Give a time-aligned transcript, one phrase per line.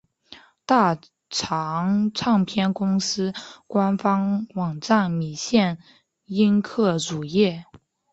[0.65, 0.99] 大
[1.29, 3.35] 藏唱片公司
[3.67, 5.77] 官方网站米线
[6.25, 7.65] 音客主页